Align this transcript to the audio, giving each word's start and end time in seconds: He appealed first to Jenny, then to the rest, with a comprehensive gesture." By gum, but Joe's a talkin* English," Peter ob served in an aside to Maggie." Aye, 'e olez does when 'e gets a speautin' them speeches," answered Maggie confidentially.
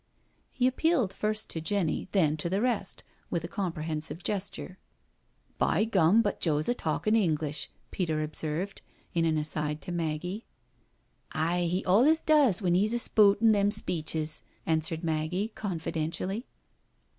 He 0.49 0.65
appealed 0.65 1.13
first 1.13 1.47
to 1.51 1.61
Jenny, 1.61 2.07
then 2.11 2.35
to 2.37 2.49
the 2.49 2.59
rest, 2.59 3.03
with 3.29 3.43
a 3.43 3.47
comprehensive 3.47 4.23
gesture." 4.23 4.79
By 5.69 5.85
gum, 5.85 6.23
but 6.23 6.39
Joe's 6.39 6.67
a 6.67 6.73
talkin* 6.73 7.15
English," 7.15 7.69
Peter 7.91 8.19
ob 8.23 8.35
served 8.35 8.81
in 9.13 9.25
an 9.25 9.37
aside 9.37 9.79
to 9.83 9.91
Maggie." 9.91 10.47
Aye, 11.33 11.69
'e 11.71 11.83
olez 11.85 12.23
does 12.23 12.63
when 12.63 12.75
'e 12.75 12.89
gets 12.89 12.95
a 13.07 13.09
speautin' 13.11 13.51
them 13.53 13.69
speeches," 13.69 14.41
answered 14.65 15.03
Maggie 15.03 15.49
confidentially. 15.53 16.47